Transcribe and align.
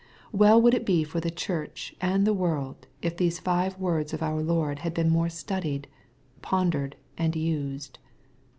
'* 0.21 0.25
Well 0.31 0.59
would 0.59 0.73
it 0.73 0.83
be 0.83 1.03
for 1.03 1.19
the 1.19 1.29
church 1.29 1.95
and 2.01 2.25
the 2.25 2.33
world, 2.33 2.87
if 3.03 3.15
these 3.17 3.37
five 3.37 3.77
words 3.77 4.15
of 4.15 4.23
our 4.23 4.41
Lord 4.41 4.79
had 4.79 4.95
been 4.95 5.11
more 5.11 5.29
studied, 5.29 5.87
pondered, 6.41 6.95
and 7.19 7.35
used 7.35 7.99